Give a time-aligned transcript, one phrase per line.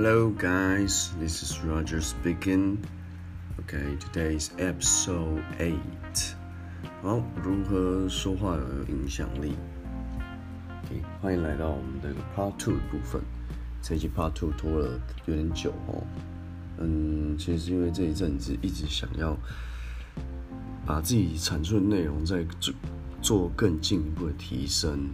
[0.00, 1.10] Hello, guys.
[1.18, 2.78] This is Roger speaking.
[3.58, 6.36] Okay, today's episode eight.
[7.02, 9.56] 好，如何说话有影响力
[10.84, 13.20] ？OK，欢迎来到我们的 Part Two 的部分。
[13.82, 16.04] 这一集 Part Two 拖了有点久哦。
[16.78, 19.36] 嗯，其实是因为这一阵子一直想要
[20.86, 22.72] 把自己阐述的内容再做
[23.20, 25.08] 做更进一步的提升，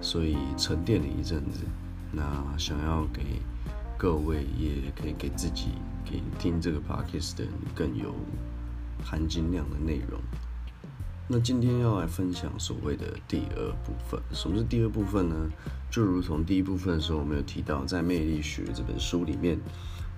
[0.00, 1.64] 所以沉淀了一阵子。
[2.12, 2.22] 那
[2.56, 3.42] 想要给
[3.96, 5.68] 各位，也可以给自己，
[6.04, 7.44] 给听这个 podcast 的
[7.74, 8.14] 更有
[9.02, 10.20] 含金量的内容。
[11.28, 14.20] 那今天要来分享所谓的第二部分。
[14.32, 15.48] 什么是第二部分呢？
[15.90, 19.58] 就如同第一部分的时候，我们有提到，在《魅力学》这本书里面，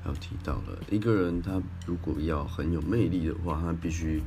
[0.07, 4.23] 有提到了一个人他如果要很有魅力的话，他必须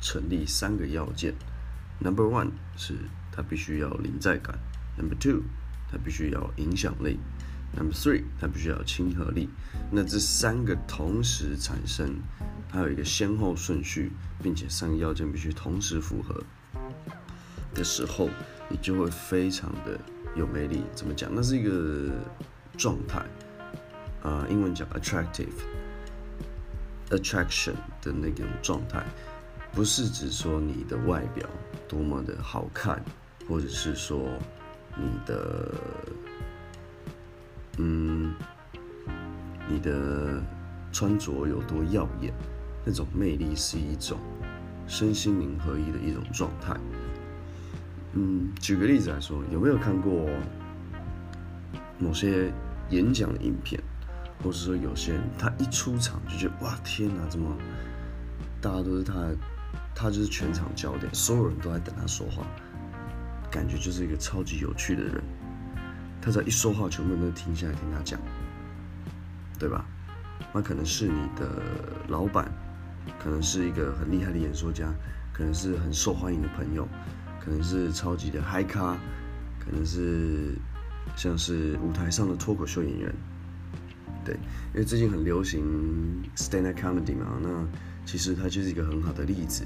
[0.00, 1.34] 成立三个要件。
[2.00, 2.94] Number one 是
[3.32, 4.56] 他必须要临在感。
[4.96, 5.42] Number two
[5.90, 7.18] 他必须要影响力
[7.76, 9.50] ，Number three，它必须要有亲和力。
[9.90, 12.16] 那这三个同时产生，
[12.68, 16.42] 它有一个先后顺序，并且三个要件必须同时符合
[17.74, 18.30] 的时候，
[18.68, 19.98] 你就会非常的
[20.36, 20.82] 有魅力。
[20.94, 21.30] 怎么讲？
[21.34, 22.10] 那是一个
[22.76, 23.24] 状态，
[24.22, 29.04] 啊，英文讲 attractive，attraction 的那种状态，
[29.72, 31.48] 不是指说你的外表
[31.86, 33.02] 多么的好看，
[33.48, 34.38] 或者是说。
[35.00, 35.72] 你的，
[37.78, 38.34] 嗯，
[39.68, 40.42] 你的
[40.92, 42.32] 穿着有多耀眼？
[42.84, 44.18] 那种魅力是一种
[44.86, 46.74] 身心灵合一的一种状态。
[48.14, 50.28] 嗯，举个例子来说，有没有看过
[51.98, 52.50] 某些
[52.88, 53.78] 演讲的影片，
[54.42, 57.54] 或者说有些人他一出场就觉得哇天哪，怎么
[58.60, 59.14] 大家都是他，
[59.94, 62.46] 他就是全场焦点，所有人都在等他说话。
[63.50, 65.22] 感觉就是一个超级有趣的人，
[66.20, 68.20] 他只要一说话，全部人都停下来听他讲，
[69.58, 69.84] 对吧？
[70.52, 71.62] 那可能是你的
[72.08, 72.50] 老板，
[73.18, 74.92] 可能是一个很厉害的演说家，
[75.32, 76.86] 可能是很受欢迎的朋友，
[77.40, 78.96] 可能是超级的嗨咖，
[79.58, 80.54] 可能是
[81.16, 83.14] 像是舞台上的脱口秀演员，
[84.24, 84.34] 对，
[84.72, 87.66] 因为最近很流行 stand up comedy 嘛，那
[88.06, 89.64] 其实它就是一个很好的例子，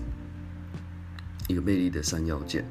[1.49, 2.65] 一个魅力的三要件。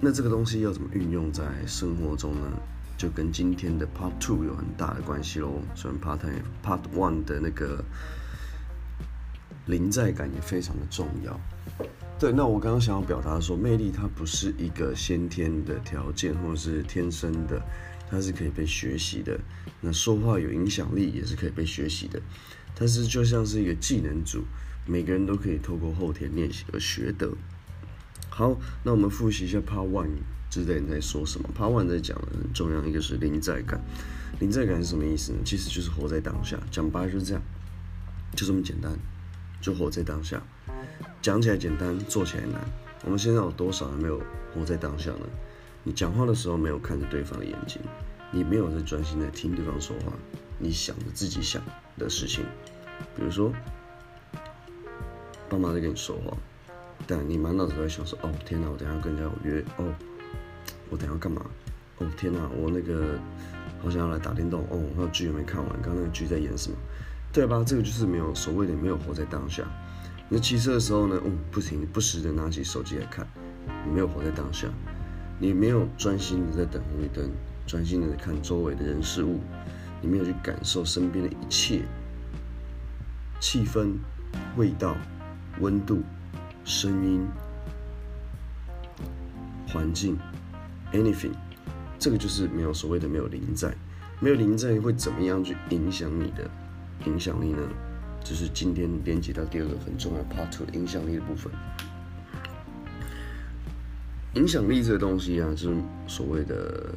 [0.00, 2.52] 那这个东西要怎么运用在生活中呢？
[2.96, 5.60] 就跟今天的 Part Two 有很大的关系喽。
[5.74, 6.20] 虽然 Part
[6.64, 7.84] Part One 的那个
[9.66, 11.38] 临在感也非常的重要。
[12.18, 17.62] 对，那我刚刚想要表达说，魅力它不是一个先天的条件，或者是天生的，
[18.10, 19.38] 它是可以被学习的。
[19.80, 22.20] 那说话有影响力也是可以被学习的，
[22.74, 24.42] 但是就像是一个技能组，
[24.86, 27.32] 每个人都可以透过后天练习而学得。
[28.38, 30.10] 好，那我们复习一下 Part One
[30.48, 31.50] 之前在说什么。
[31.58, 33.80] Part One 在讲的很重要，一个是临在感。
[34.38, 35.38] 临在感是什么意思呢？
[35.44, 36.56] 其实就是活在当下。
[36.70, 37.42] 讲白就是这样，
[38.36, 38.96] 就这么简单，
[39.60, 40.40] 就活在当下。
[41.20, 42.60] 讲起来简单，做起来难。
[43.04, 44.22] 我们现在有多少人没有
[44.54, 45.26] 活在当下呢？
[45.82, 47.82] 你讲话的时候没有看着对方的眼睛，
[48.30, 50.12] 你没有在专心在听对方说话，
[50.60, 51.60] 你想着自己想
[51.96, 52.44] 的事情。
[53.16, 53.52] 比如说，
[55.48, 56.36] 爸妈在跟你说话。
[57.08, 59.94] 但你满脑子都在想说，哦天哪，我等下跟人家有约，哦，
[60.90, 61.40] 我等下干嘛？
[61.96, 63.18] 哦天哪，我那个
[63.82, 66.76] 好想要来打电动，哦，那剧还没看完，刚刚那个剧在演什么？
[67.32, 67.64] 对吧？
[67.66, 69.64] 这个就是没有所谓的没有活在当下。
[70.28, 73.26] 你骑车的时候呢，嗯，不停不时的拿起手机来看，
[73.86, 74.68] 你没有活在当下，
[75.38, 77.30] 你没有专心的在等红绿灯，
[77.66, 79.40] 专心的看周围的人事物，
[80.02, 81.80] 你没有去感受身边的一切，
[83.40, 83.94] 气氛、
[84.58, 84.94] 味道、
[85.60, 86.02] 温度。
[86.68, 87.26] 声音、
[89.66, 90.18] 环境
[90.92, 91.32] ，anything，
[91.98, 93.74] 这个就是没有所谓的没有临在，
[94.20, 96.48] 没有临在会怎么样去影响你的
[97.06, 97.66] 影响力呢？
[98.22, 101.50] 就是今天连接到第二个很重要 part two 的影响力的部分。
[104.34, 105.76] 影响力这个东西啊，就是
[106.06, 106.94] 所谓的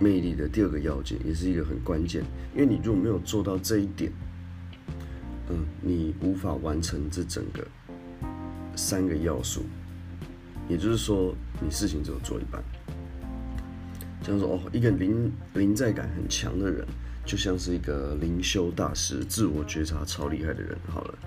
[0.00, 2.24] 魅力的第二个要件，也是一个很关键。
[2.54, 4.10] 因为你如果没有做到这一点，
[5.50, 7.62] 嗯，你无法完成这整个。
[8.76, 9.64] 三个要素，
[10.68, 12.62] 也就是说，你事情只有做一半。
[14.22, 16.86] 这样说哦，一个临临在感很强的人，
[17.24, 20.76] 就像是一个灵修大师、自我觉察超厉害的人。
[20.86, 21.18] 好了，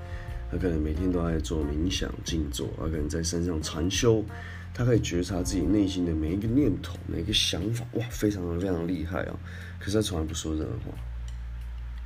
[0.51, 4.23] 他可能每天都在做冥想、静坐，他可能在山上禅修，
[4.73, 9.35] 他可以觉察自己内心的每一个念头、每一个想法，哇，非常的非常厉害啊！
[9.79, 10.97] 可是他从来不说任何话。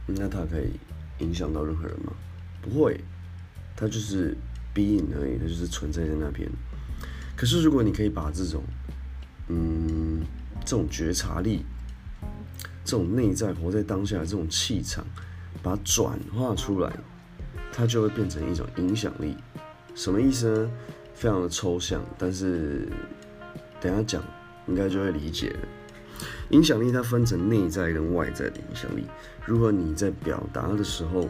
[0.06, 0.72] 那他可以
[1.20, 2.14] 影响到任何人吗？
[2.62, 3.02] 不会，
[3.76, 4.38] 他就是。
[4.74, 6.50] 鼻影而已，它就是存在在那边。
[7.36, 8.64] 可是，如果你可以把这种，
[9.48, 10.22] 嗯，
[10.66, 11.66] 这种觉察力
[12.86, 15.06] 这种内在活在当下的这种气场，
[15.62, 16.92] 把它转化出来，
[17.72, 19.36] 它就会变成一种影响力。
[19.96, 20.72] 什么意思呢？
[21.14, 22.88] 非常的抽象，但是
[23.80, 24.24] 等下讲
[24.68, 25.56] 应该就会理解。
[26.50, 29.06] 影响力它分成内在跟外在的影响力。
[29.46, 31.30] 如果你在表达的时候，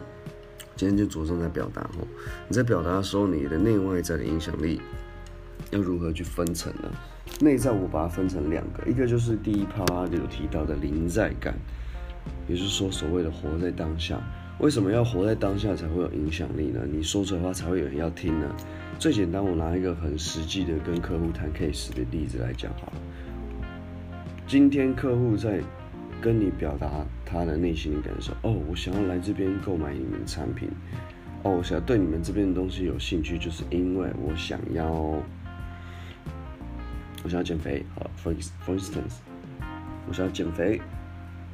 [0.76, 2.06] 今天就着重在表达哦，
[2.48, 4.80] 你在表达的时候，你的内外在的影响力
[5.70, 6.90] 要如何去分层呢？
[7.40, 11.54] 内在我把它分成两个，一个就是第一趴就有提到的临在感，
[12.48, 14.20] 也就是说所谓的活在当下。
[14.60, 16.80] 为什么要活在当下才会有影响力呢？
[16.88, 18.46] 你说出来话才会有人要听呢？
[18.98, 22.92] 最简单，我拿一个很实际的跟客户谈 case 的例子来讲好了。
[24.46, 25.60] 今天客户在
[26.20, 30.70] 跟你表达他的内心的感受，哦，我想要来这边购买你们的产品，
[31.42, 34.90] 哦，我想要对你们这边的东西有兴趣，就是因为我想要，
[37.22, 38.34] 我想要减肥，好，for
[38.66, 39.16] for instance，
[40.08, 40.80] 我想要减肥，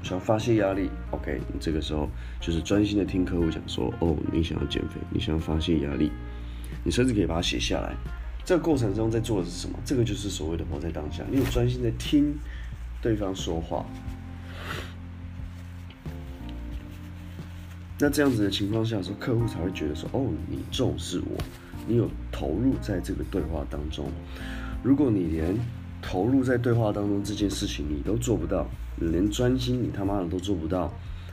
[0.00, 2.08] 我想要发泄压力，OK，你这个时候
[2.40, 6.12] 就是专心的听客户讲说，哦，你想要减肥，你想要发泄压力，
[6.84, 7.94] 你甚至可以把它写下来。
[8.44, 9.78] 这个过程中在做的是什么？
[9.84, 12.34] 这个就是所谓的活在当下，你有专心的听。
[13.02, 13.86] 对方说话，
[18.02, 21.37] 那这样子的情况下，说客户才会觉得说，哦，你重视我，
[21.87, 24.11] 你有投入在这个对话当中。
[24.82, 25.55] 如果你连
[26.00, 28.67] 投入在对话当中这件事情你都做不到，
[28.97, 30.91] 连专心你他妈的都做不到，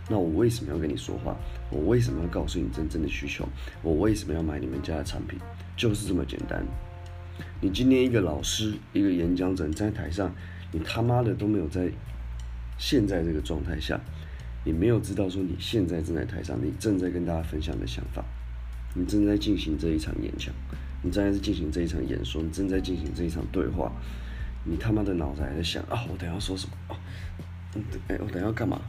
[0.10, 1.38] 那我为什么要跟你说话？
[1.72, 3.48] 我为什么要告诉你真正的需求？
[3.82, 5.40] 我为什么要买你们家的产品？
[5.78, 6.66] 就是这么简单。
[7.62, 10.34] 你今天一个老师，一个演讲者在台上。
[10.74, 11.90] 你他妈的都没有在
[12.78, 13.98] 现在这个状态下，
[14.68, 18.22] 你没有知道说你现在正在台上，你正在跟大家分享的想法，
[18.94, 20.54] 你正在进行这一场演讲，
[21.02, 23.90] 你正在进行这一场演说，你正在进行这一场对话，
[24.66, 27.00] 你他妈的脑子还在想啊，我等下说什么啊？
[28.10, 28.82] 哎，我等下干嘛？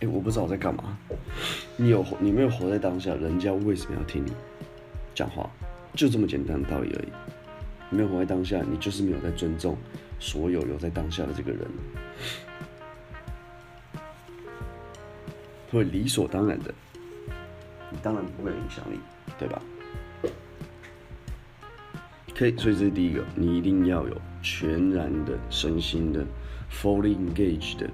[0.00, 0.98] 哎，我不知道我在干嘛。
[1.76, 4.32] 你有你没有活在当下，人家为什么要听你
[5.14, 5.48] 讲话？
[5.94, 7.94] 就这么简单的道理而已。
[7.94, 9.78] 没有活在当下，你就是没有在尊重。
[10.18, 11.60] 所有留在当下的这个人，
[15.72, 16.72] 会理所当然的，
[17.90, 18.98] 你当然不会有影响力，
[19.38, 19.60] 对吧
[22.30, 26.24] ？OK，所以这是第一个，你一定要有全然的身心的
[26.70, 27.90] fully engaged 的，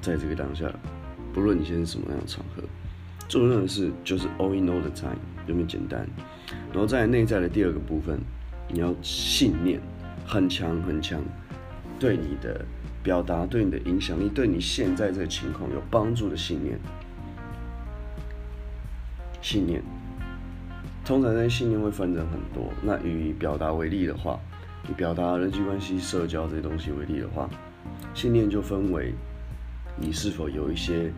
[0.00, 0.72] 在这个当下，
[1.34, 2.62] 不论你现在什么样的场合，
[3.28, 6.08] 重要的是就是 all in all the time，有没有简单？
[6.72, 8.18] 然后在内在的第二个部分，
[8.68, 9.80] 你要信念。
[10.24, 11.20] 很强很强，
[11.98, 12.64] 对你的
[13.02, 16.78] 表达、对你的影响力、对你现在这个情况有帮助的信念。
[19.40, 19.82] 信念，
[21.04, 22.72] 通常这些信念会分成很多。
[22.82, 24.38] 那以表达为例的话，
[24.88, 27.50] 以表达人际关系、社交这些东西为例的话，
[28.14, 29.12] 信念就分为
[29.96, 31.12] 你是否有一些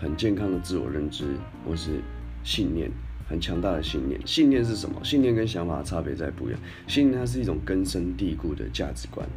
[0.00, 2.00] 很健康的自我认知，或是
[2.42, 2.90] 信念。
[3.28, 4.98] 很强大的信念，信念是什么？
[5.04, 6.58] 信念跟想法差别在不一样。
[6.86, 9.28] 信念它是一种根深蒂固的价值观，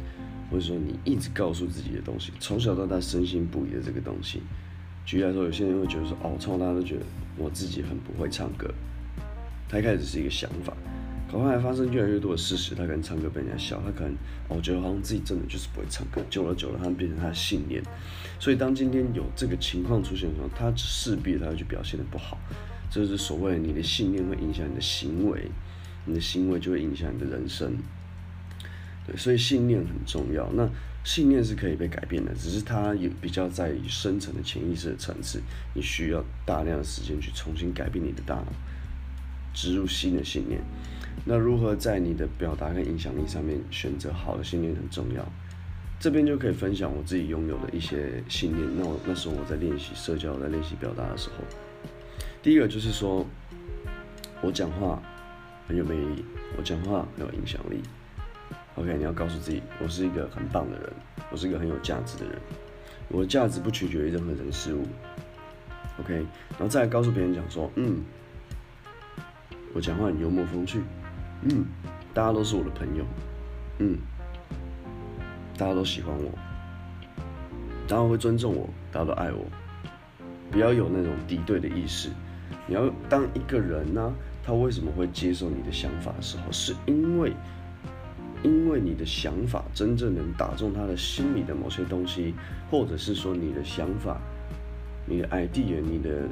[0.52, 4.42] 或者说你一直告诉自己的东西，从小到大深信不疑的这个东西。
[5.06, 7.02] 举例来说，有些人会觉得说，哦，从小大家都觉得
[7.38, 8.70] 我自己很不会唱歌。
[9.68, 10.76] 他一开始是一个想法，
[11.30, 14.12] 可后来发生越来越多的事实，他可能唱歌被人家笑，他可能
[14.48, 16.20] 哦觉得好像自己真的就是不会唱歌。
[16.28, 17.82] 久了久了，他变成他的信念。
[18.38, 22.38] 所以当今天有这个情况出现的时候，他势必他会去表现的不好。
[22.90, 25.50] 这是所谓你的信念会影响你的行为，
[26.04, 27.74] 你的行为就会影响你的人生。
[29.06, 30.48] 对，所以信念很重要。
[30.52, 30.68] 那
[31.04, 35.42] 信念是可以被改变的，只是它有比较在于深层的潜意识的层次，
[35.74, 38.46] 你需要大量的时间去重新改变你的大脑，
[39.52, 40.60] 植入新的信念。
[41.24, 45.26] 那如何在你的表达跟影响力上面选择好的信念很重要。
[46.00, 48.66] 这边就可以分享我自己拥有的一些信念。
[48.76, 51.44] 那我那时候我在练习社交，在练习表达的时候。
[52.42, 53.24] 第一个就是说，
[54.42, 55.00] 我讲话
[55.68, 56.24] 很有魅力，
[56.56, 57.80] 我讲话很有影响力。
[58.76, 60.92] OK，你要告诉自己，我是一个很棒的人，
[61.30, 62.40] 我是一个很有价值的人。
[63.08, 64.86] 我的价值不取决于任何人事物。
[66.00, 66.14] OK，
[66.52, 68.02] 然后再来告诉别人讲说，嗯，
[69.74, 70.80] 我讲话很幽默风趣，
[71.42, 71.66] 嗯，
[72.14, 73.04] 大家都是我的朋友，
[73.78, 73.98] 嗯，
[75.58, 76.30] 大家都喜欢我，
[77.86, 79.44] 大家会尊重我，大家都爱我，
[80.50, 82.08] 不要有那种敌对的意识。
[82.66, 87.34] 你要当一个人呢，他为什么会接受你的想法的时候，是因为，
[88.42, 92.34] 因为你的想法真正能打中他的心里的某些东西，
[92.70, 94.20] 或者是说你的想法、
[95.06, 96.28] 你的 idea、你的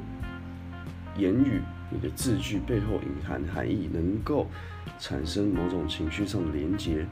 [1.17, 4.47] 言语、你的字句背后隐含含义，能够
[4.99, 7.05] 产生某种情绪上的连接，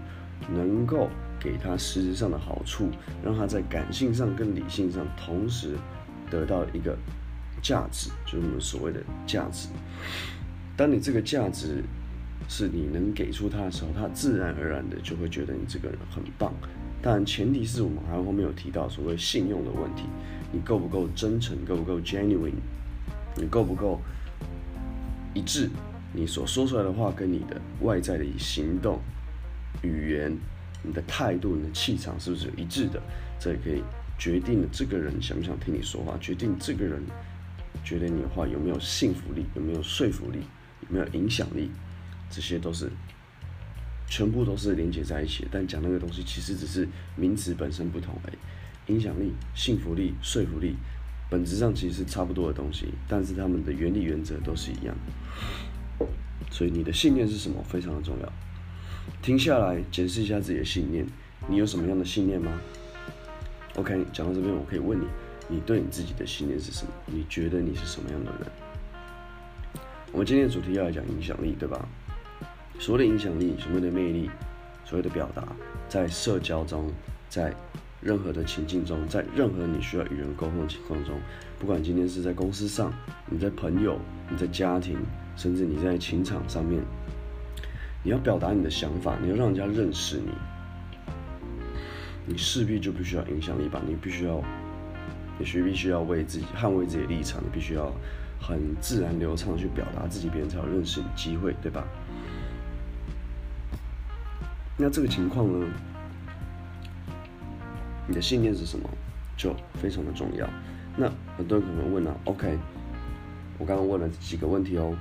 [0.54, 2.90] 能够给他实质上的好处，
[3.24, 5.76] 让他在感性上跟理性上同时
[6.30, 6.98] 得到一个
[7.62, 9.70] 价值，就是我们所谓的价值。
[10.76, 11.84] 当你这个价值
[12.48, 16.54] 是你能给出他的时候，他自然而然的就会觉得你这个人很棒。
[17.02, 20.04] 但前提是我们还后面有提到所谓信用的问题，
[20.52, 22.54] 你够不够真诚，够不够 genuine，
[23.36, 24.02] 你够不够
[25.34, 25.70] 一致，
[26.14, 29.00] 你所说出来的话跟你的外在的行动、
[29.82, 30.36] 语言、
[30.84, 33.02] 你的态度、你的气场是不是一致的？
[33.40, 33.82] 这也可以
[34.18, 37.02] 决定了这个人想不想听你说话，决定这个人
[37.86, 40.40] 觉得你的话有没有信服力，有没有说服力，
[40.82, 41.72] 有没有影响力，
[42.30, 42.92] 这些都是。
[44.12, 48.92] 全部都是连接在一起，但讲那个东西其实只是名词本身不同而已。
[48.92, 50.76] 影响力、幸福力、说服力，
[51.30, 54.96] 本质上其实是差不多的东西，但是它们的原理原则都是一样。
[56.50, 58.34] 所以你的信念是什么非常的重要。
[59.22, 61.06] 停下来检视一下自己的信念，
[61.48, 62.60] 你有什么样的信念吗
[63.76, 65.06] ？OK，讲到这边，我可以问你，
[65.48, 66.92] 你对你自己的信念是什么？
[67.06, 68.52] 你觉得你是什么样的人？
[70.12, 71.88] 我们今天的主题要来讲影响力，对吧？
[72.80, 74.32] 所谓的影响力，所谓的魅力，
[74.86, 75.46] 所谓的表达，
[75.90, 76.90] 在社交中，
[77.28, 77.54] 在
[78.02, 81.20] 任何的情境中，在任何你需要与人沟通的情况中，
[81.60, 82.92] 不管今天是在公司上，
[83.28, 84.98] 你在朋友，你在家庭，
[85.36, 86.82] 甚至你在情场上面，
[88.02, 90.32] 你要表达你的想法，你要让人家认识你，
[92.26, 93.82] 你势必就必须要影响力吧？
[93.86, 94.42] 你必须要，
[95.38, 97.92] 你需必须要为自己捍卫自己的立场，你必须要
[98.40, 101.86] 很自然流畅去表达自己，别人才有认识你机会，对吧？
[104.82, 105.68] 那这个情况呢？
[108.08, 108.90] 你的信念是什么？
[109.36, 110.50] 就非常的重要。
[110.96, 112.58] 那很多人可能问了，OK，
[113.58, 114.96] 我刚刚问了几个问题哦。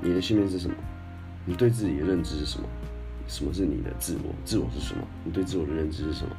[0.00, 0.76] 你的信念是什么？
[1.44, 2.68] 你对自己的认知是什么？
[3.26, 4.32] 什么是你的自我？
[4.44, 5.02] 自我是什么？
[5.24, 6.36] 你对自我的认知是什么？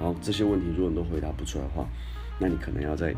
[0.00, 1.86] 然后这些问题如果你都回答不出来的话，
[2.38, 3.14] 那你可能要再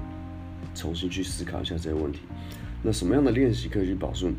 [0.74, 2.22] 重新去思考一下这些问题。
[2.82, 4.32] 那什么样的练习可以去保住？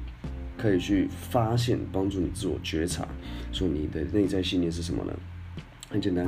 [0.58, 3.08] 可以去发现，帮助你自我觉察，
[3.52, 5.14] 说你的内在信念是什么呢？
[5.90, 6.28] 很简单，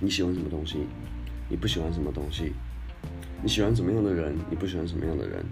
[0.00, 0.86] 你喜欢什么东西？
[1.48, 2.52] 你不喜欢什么东西？
[3.42, 4.36] 你喜欢什么样的人？
[4.50, 5.44] 你不喜欢什么样的人？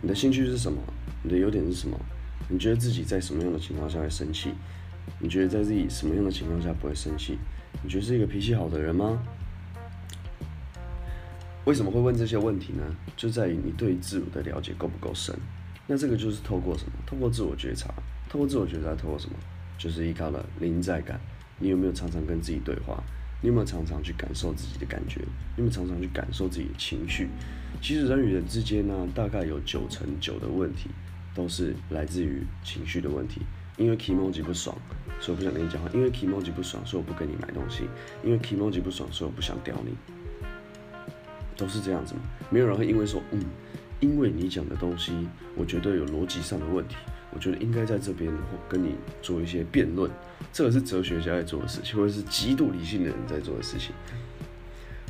[0.00, 0.78] 你的兴趣是什么？
[1.22, 1.98] 你的优点是什么？
[2.48, 4.52] 你觉得自己在什么样的情况下会生气？
[5.18, 7.38] 你觉得在自己什么样的情况下不会生气？
[7.82, 9.22] 你觉得是一个脾气好的人吗？
[11.64, 12.82] 为什么会问这些问题呢？
[13.16, 15.36] 就在于你对自我的了解够不够深。
[15.92, 16.92] 那这个就是透过什么？
[17.04, 17.92] 透过自我觉察，
[18.26, 19.36] 透过自我觉察，透过什么？
[19.76, 21.20] 就是依靠了临在感。
[21.58, 23.04] 你有没有常常跟自己对话？
[23.42, 25.20] 你有没有常常去感受自己的感觉？
[25.54, 27.28] 你有没有常常去感受自己的情绪？
[27.82, 30.88] 其实人与人之间呢，大概有九成九的问题
[31.34, 33.42] 都是来自于情绪的问题。
[33.76, 34.74] 因为 emoji 不爽，
[35.20, 37.82] 所以我不想跟你讲话；因为 emoji 不爽，所以我不跟你买东西；
[38.24, 39.94] 因为 emoji 不爽，所以我不想屌你。
[41.54, 42.22] 都是这样子嘛？
[42.48, 43.44] 没有人会因为说，嗯。
[44.02, 45.12] 因为你讲的东西，
[45.54, 46.96] 我觉得有逻辑上的问题，
[47.32, 48.32] 我觉得应该在这边
[48.68, 50.10] 跟你做一些辩论。
[50.52, 53.94] 这个是哲学家在做的事情，或者是极度理性的人在做的事情。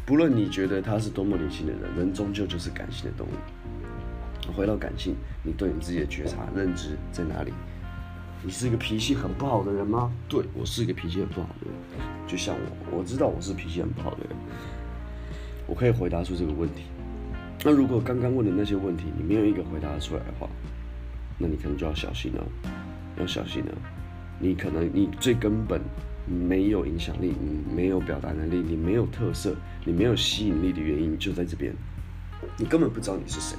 [0.05, 4.53] 不论你觉得他是多么理性的人，人终究就是感性的动物。
[4.53, 7.53] 回到感性，你对你自己的觉察、认知在哪里？
[8.43, 10.13] 你是一个脾气很不好的人吗？
[10.29, 12.55] 对我是一个脾气很不好的人，就像
[12.91, 14.37] 我，我知道我是脾气很不好的人，
[15.67, 16.83] 我可以回答出这个问题。
[17.65, 20.49] 那如果刚刚问的那些问题你没有一个回答出来的话，
[21.39, 22.45] 那你可能就要小心了，
[23.19, 23.73] 要小心了。
[24.41, 25.81] 你可能你最根本
[26.27, 29.55] 没有影响力，你没有表达能力，你没有特色，
[29.85, 31.73] 你没有吸引力的原因就在这边，
[32.57, 33.57] 你根本不知道你是谁。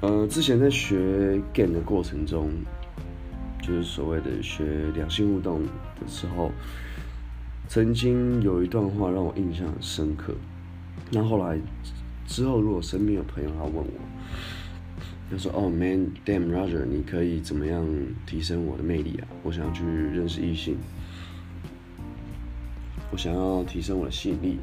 [0.00, 2.48] 呃，之前在学 game 的过程中，
[3.60, 4.64] 就是所谓的学
[4.94, 5.62] 两性互动
[6.00, 6.52] 的时候，
[7.66, 10.32] 曾经有一段话让我印象深刻。
[11.10, 11.58] 那后来。
[12.32, 13.92] 之后，如果身边有朋友他问我，
[15.30, 17.86] 他说：“哦，Man，Damn Roger，你可以怎么样
[18.26, 19.28] 提升我的魅力啊？
[19.42, 20.78] 我想要去认识异性，
[23.10, 24.58] 我想要提升我的吸引力，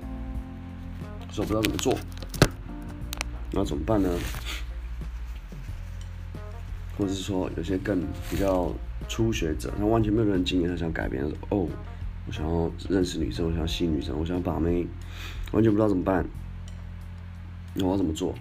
[1.30, 1.96] 说不知道怎么做，
[3.52, 4.10] 那怎么办呢？
[6.98, 8.74] 或者是说，有些更比较
[9.08, 11.70] 初学者，他完全没有人经验，他想改变，他说：哦，
[12.26, 14.88] 我想要认识女生，我想要吸引女生，我想要把妹，
[15.52, 16.26] 完全不知道怎么办。”
[17.80, 18.36] 那我要怎么做？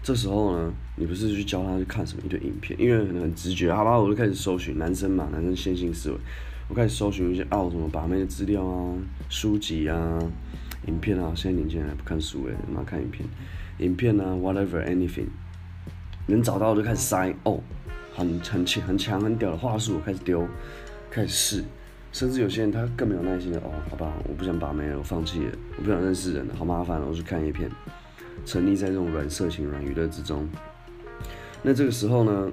[0.00, 6.16] 这时候呢，你不是去教他去看什么一堆影片，因为可能很直觉，好吧，我就开始搜寻男生嘛，男生线性思维，
[6.68, 8.94] 我开始搜寻一些啊，什么把妹的资料啊、
[9.28, 10.18] 书籍啊、
[10.86, 11.32] 影片啊。
[11.34, 13.28] 现在年轻人还不看书诶，妈看影片，
[13.80, 15.26] 影片啊，whatever anything，
[16.26, 17.60] 能找到我就开始塞哦，
[18.14, 20.48] 很很强很强很屌的话术，我开始丢，
[21.10, 21.64] 开始试，
[22.18, 27.70] 甚至有些人他更没有耐心的哦，好吧，我不想把妹了，我放弃了，我不想认识人了，好麻烦了，我去看一片，
[28.44, 30.44] 沉溺在这种软色情、软娱乐之中。
[31.62, 32.50] 那这个时候呢，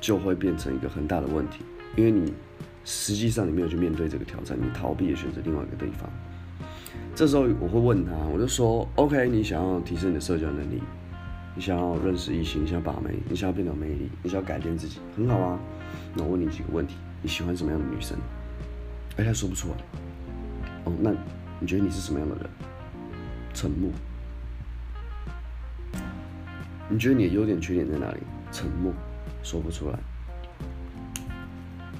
[0.00, 1.64] 就会变成一个很大的问题，
[1.96, 2.32] 因为你
[2.84, 6.08] 实际上你没有去面对这个挑战，你逃避，选择另外一个地方。
[7.16, 10.80] 这时候我会问他，我就说：“OK，你想要提升你的社交能力，
[11.56, 15.58] 你想要认识异性，你想要把妹，你想要变得有魅力，你想要改变自己，很好啊。
[16.14, 18.16] 那我问你几个问题：你喜欢什么样的女生？
[19.16, 19.74] 哎，他说不出来。
[20.84, 21.10] 哦，那
[21.60, 22.48] 你觉得你是什么样的人？
[23.52, 23.90] 沉默。
[26.88, 28.18] 你觉得你的优点缺点在哪里？
[28.52, 28.92] 沉默，
[29.42, 29.98] 说不出来。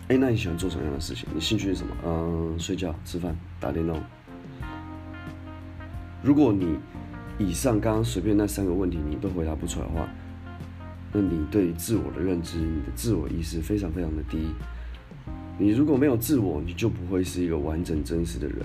[0.08, 1.28] 哎，那你喜欢做什么样的事情？
[1.34, 1.94] 你兴趣是什么？
[2.04, 4.00] 嗯，睡觉、吃饭、打电动。”
[6.22, 6.78] 如果你
[7.38, 10.08] 以上刚刚随便那三个问题你都回答不出来的话，
[11.12, 14.48] 那你对自我的认知、你的自我意识非常非常的低。
[15.58, 18.58] 你如果没有自我，你就不会是一个完整真实的人。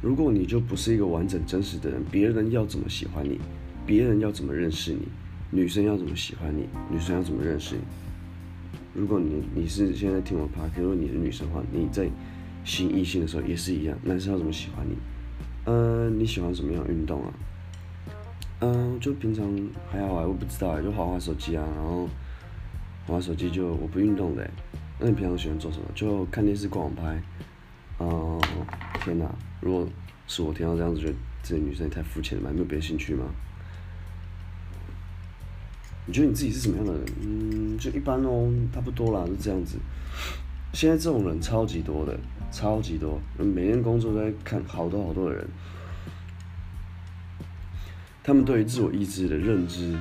[0.00, 3.40] 如果你就不是一个完整真实的人，别人要怎么喜欢你？
[3.84, 5.08] 别人要怎么认识你？
[5.50, 6.68] 女生要怎么喜欢你？
[6.88, 7.80] 女生要怎么认识你？
[8.94, 12.08] 如果你你是现在听我 p a r k 如果你是女生的话，你在
[12.64, 14.94] 吸引异性的时候也是一样，男生要怎么喜欢你？
[15.64, 17.32] 嗯，你喜欢什么样运动啊？
[18.60, 19.44] 嗯，就平常
[19.90, 22.08] 还好啊，我不知道就滑滑手机啊，然后
[23.06, 24.48] 滑手机就我不运动的。
[24.98, 25.84] 那你平常喜欢做什么？
[25.94, 27.22] 就看电视、逛拍。
[27.98, 28.40] 哦，
[29.02, 29.28] 天哪！
[29.60, 29.88] 如果
[30.26, 33.24] 是我听到这样子，觉得这些女生也太肤浅了吧，没有别的兴趣吗？
[36.06, 37.04] 你觉得你自己是什么样的人？
[37.22, 39.78] 嗯，就一般哦，差不多啦，就这样子。
[40.72, 42.18] 现在这种人超级多的。
[42.50, 45.46] 超级多，每天工作都在看好多好多的人，
[48.24, 49.94] 他们对于自我意志的认知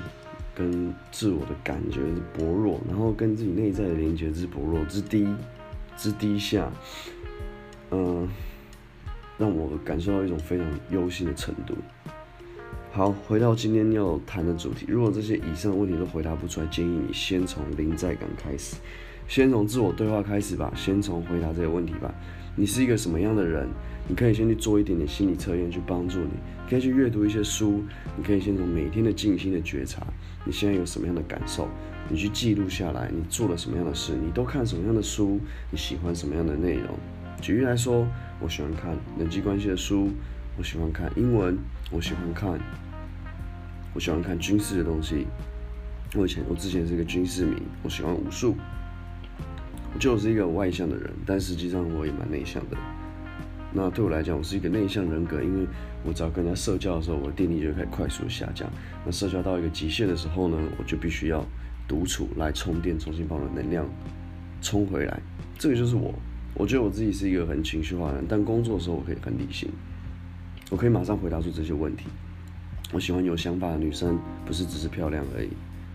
[0.58, 5.28] 跟自我的感觉之薄弱，然后跟自己内在的连接之薄弱之低
[5.96, 6.72] 之低下，
[7.92, 8.28] 嗯，
[9.38, 11.76] 让我感受到一种非常忧心的程度。
[12.91, 18.78] 好，回到今天要谈的主题，如果这些以上问题都回答不出来，建议你先从零在感开始，
[19.28, 22.12] 先从自我对话开始吧，先从回答这些问题吧。
[22.56, 23.67] 你是一个什么样的人？
[24.08, 26.32] 你可以先去做一点点心理测验，去帮助你。
[26.69, 27.84] 可以去阅读一些书，
[28.17, 30.06] 你可以先从每天的静心的觉察，
[30.43, 31.67] 你现在有什么样的感受？
[32.10, 34.13] 你去记录下来，你做了什么样的事？
[34.13, 35.39] 你都看什么样的书？
[35.71, 36.97] 你喜欢什么样的内容？
[37.41, 38.08] 举例来说，
[38.39, 40.10] 我喜欢看人际关系的书，
[40.58, 41.58] 我喜欢看英文，
[41.91, 42.60] 我喜欢看，
[43.93, 45.27] 我喜欢看军事的东西。
[46.15, 48.56] 我以前我之前是一个军事迷，我喜欢武术。
[49.93, 52.77] 我就是一个外向的人，但实际上我也蛮内向的。
[53.78, 55.68] 那对我来讲，我是一个内向人格，因为
[56.04, 58.68] 我只要跟人家社交的时候，我的电力就开始快速下降。
[59.06, 61.46] 那社交到一个极限的时候呢，我就必须要
[61.88, 63.86] 独处来充电，重新把我的能量
[64.63, 65.20] 充回来。
[65.60, 66.12] 这个就是我。
[66.56, 69.70] 我觉得我自己是一个很情绪化的人，但工作的时候我可以很理性，
[70.72, 72.08] 我可以马上回答出这些问题。
[72.92, 75.50] 我喜欢有想法的女生，不是只是漂亮而已。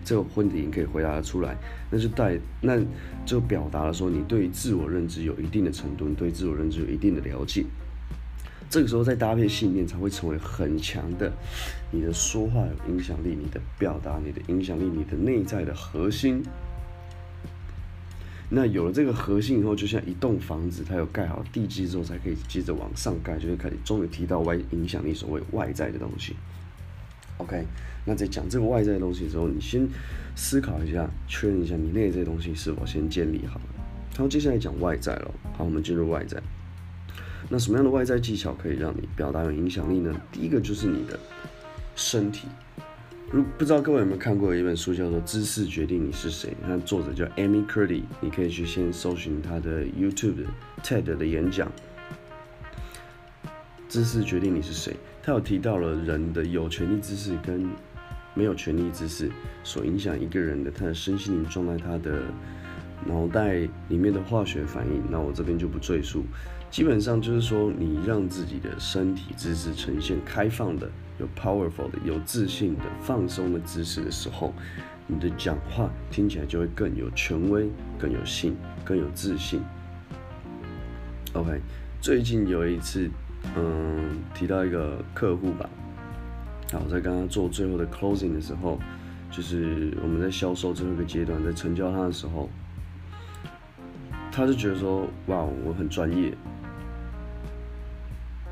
[0.05, 1.57] 这个问题你可以回答得出来，
[1.91, 2.79] 那就带那
[3.25, 7.65] 就表达了说你对自我认知有一定的程度，你对自我认知有一定的了解。
[8.71, 11.31] 这个时候再搭配信念，才会成为很强的。
[11.91, 16.43] 你的说话有影响力，你的表达，你的影响力，你的内在的核心。
[18.49, 26.35] 那有了这个核心以后，就像一栋房子，它有盖好地基之后，才可以接着往上盖，就会开始终于提到外影响力，所谓外在的东西。
[27.39, 27.65] OK，
[28.05, 29.89] 那在讲这个外在的东西的时候，你先
[30.37, 33.63] 思考一下，确认一下你内在东西是否先建立好了。
[34.13, 35.31] 然后接下来讲外在了。
[35.57, 36.41] 好，我们进入外在。
[37.49, 40.15] 那什么样的外在技巧可以让你表达有影响力呢？
[40.31, 41.19] 第一个就是你的
[41.97, 42.47] 身体。
[43.31, 50.45] 如不知道各位有没有看过一本书，叫做《姿势决定你是谁》，那作者叫 Amy Cuddy，你可以去先搜寻他的 YouTube 的、
[50.83, 51.73] TED 的演讲。
[53.89, 54.95] 姿势决定你是谁。
[55.23, 57.71] 他有提到了人的有权利姿势跟
[58.35, 59.31] 没有权利姿势
[59.63, 62.23] 所影响一个人的他的身心灵状态，他的
[63.07, 65.01] 脑袋里面的化学反应。
[65.09, 66.25] 那我这边就不赘述。
[66.71, 74.53] 基本上就是说，你让自己的身体姿势呈现开放的、有 powerful 的、有自信的、放松的姿势的时候，
[75.07, 79.61] 你的讲话听起来就会更有权威、更有信、更有自信。
[81.35, 81.61] OK，
[82.01, 83.09] 最近有一次。
[83.57, 85.69] 嗯，提到一个客户吧，
[86.73, 88.79] 好，在刚刚做最后的 closing 的时候，
[89.31, 92.49] 就是我们在销售最后一个阶段，在成交他的时候，
[94.31, 96.33] 他就觉得说，哇，我很专业。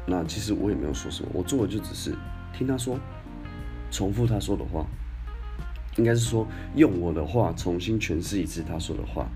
[0.07, 2.15] 那其实我也没有说什么，我做的就只是
[2.53, 2.99] 听他说，
[3.91, 4.85] 重复他说的话，
[5.97, 9.27] 应该是说用我的话重新诠释一次他说的话。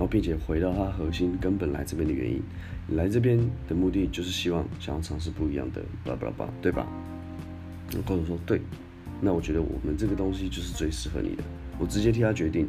[0.00, 2.40] 然后并且回到它核心根本来这边的原因。
[2.86, 6.86] 你来这边的目的就是希望想要尝试不一样的，巴拉巴拉巴，对吧？
[7.92, 8.62] 那高总说对，
[9.20, 11.42] 那我觉得我们这个东西就是最适合你的。
[11.78, 12.66] 我直接替他决定，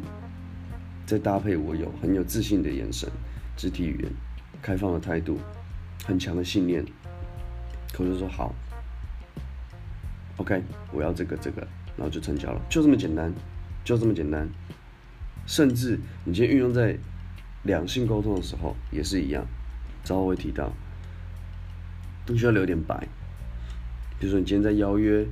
[1.06, 3.10] 再搭配我有很有自信的眼神、
[3.56, 4.12] 肢体语言、
[4.62, 5.40] 开放的态度、
[6.04, 6.84] 很强的信念，
[7.94, 8.54] 口就说好
[10.36, 11.66] ，OK，我要这个这个，
[11.96, 13.34] 然后就成交了，就这么简单，
[13.86, 14.50] 就这么简单。
[15.48, 16.96] 甚至你今天运用在
[17.64, 19.46] 两性沟通的时候也是一样。
[20.04, 20.72] 之后会提到，
[22.28, 23.08] 你需要留点白。
[24.20, 25.24] 比如说，你今天在邀约、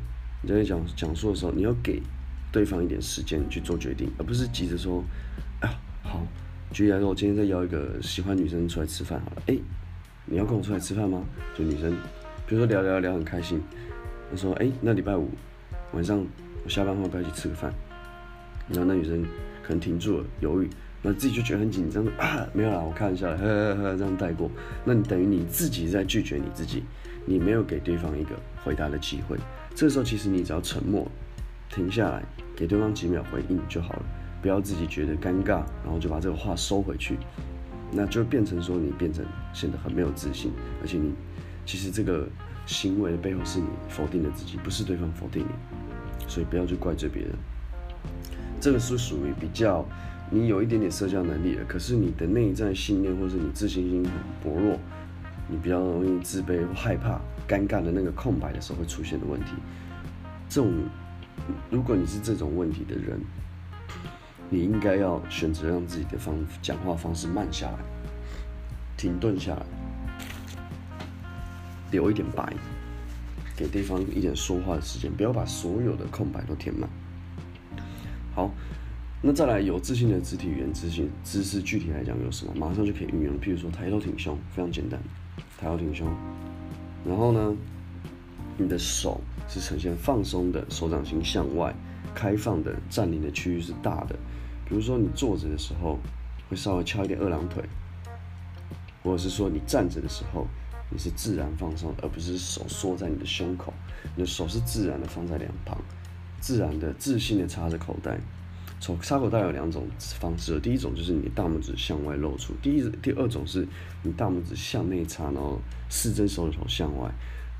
[0.44, 2.02] 你在讲讲述的时候，你要给
[2.52, 5.04] 对方一点时间去做决定，而不是急着说
[5.62, 5.70] ：“啊，
[6.04, 6.22] 好，
[6.72, 9.58] 举例来说，我今天在邀一个喜欢女生出来吃饭，好了，哎，
[10.26, 11.24] 你要跟我出来吃饭吗？”
[11.58, 11.92] 就女生，
[12.46, 13.60] 比如说聊聊聊很开心，
[14.30, 15.32] 他说：“哎，那礼拜五
[15.94, 16.24] 晚上
[16.64, 17.74] 我下班后要不要一起吃个饭？”
[18.70, 19.24] 然后那女生
[19.64, 20.70] 可能停住了，犹豫。
[21.02, 24.52] 那自己就觉得很紧张啊， 没有啦，我看一下，呵呵呵，这样带过。
[24.84, 26.84] 那你等于你自己在拒绝你自己，
[27.26, 28.32] 你没有给对方一个
[28.64, 29.38] 回答的机会。
[29.74, 31.10] 这时候其实你只要沉默，
[31.70, 32.22] 停下来，
[32.54, 34.04] 给对方几秒回应就好了，
[34.42, 37.18] 不要自己觉得尴尬，然后就把这个话收回去，
[37.94, 41.14] 那就变成说你变成显得很没有自信，而且你
[41.66, 42.28] 其实这个
[42.66, 47.32] 行为的背后是你否定了自己，不是对方否定你，所以不要去怪罪别人。
[48.60, 49.86] 这个是属于比较。
[50.32, 54.12] 你有一点点社交能力了，可是你的内在信念或者你自信心很
[54.44, 54.78] 薄弱，
[55.48, 59.54] 你比较容易自卑、害怕、尴尬的那个空白的时候会出现的问题。
[60.48, 60.72] 这种，
[61.72, 63.20] 如果你是这种问题的人，
[64.52, 67.80] 你应该要选择让自己的方讲话方式慢下来，
[68.98, 69.66] 停顿下来，
[71.90, 72.54] 留一点白，
[73.58, 76.88] 给对方一点说话的时间，不要把所有的空白都填满。
[78.36, 78.52] 好。
[79.22, 82.54] 那再来有自信的肢体语言、自信姿势，具体来讲有什么？
[82.56, 83.38] 马上就可以运用。
[83.42, 84.98] 譬如说抬头挺胸，非常简单，
[85.58, 86.08] 抬头挺胸。
[87.06, 87.54] 然后呢，
[88.58, 91.76] 你的手是呈现放松的，手掌心向外
[92.16, 94.16] 开放的，占领的区域是大的。
[94.66, 96.00] 比如说你坐着的时候，
[96.50, 97.62] 会稍微翘一点二郎腿，
[99.04, 100.48] 或者是说你站着的时候，
[100.90, 103.74] 你是自然放松，而不是手缩在你的胸口。
[104.16, 105.78] 你的手是自然的放在两旁，
[106.40, 108.18] 自然的、自信的插着口袋。
[108.80, 109.88] 从插口袋有两种
[110.20, 113.68] 方式，第一种就是你大拇指向外露出，第一第二种是
[114.04, 117.12] 你大拇指向内插，然后四只手指头向外。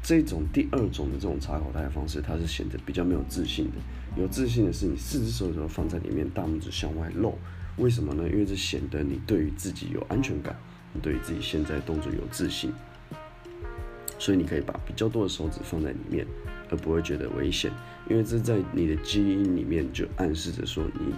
[0.02, 3.74] 这种第二种的这种插口袋的方式，它是显得比较没有自信的。
[4.16, 7.38] 有自信的是你四只手指头放在里面，大拇指向外露。
[7.76, 8.24] 为什么呢？
[8.30, 10.58] 因为这显得你对于自己有安全感，
[10.94, 12.72] 你对于自己现在动作有自信，
[14.18, 16.26] 所以你可以把比较多的手指放在里面。
[16.70, 17.72] 而不会觉得危险，
[18.10, 21.14] 因为这在你的基因里面就暗示着说，你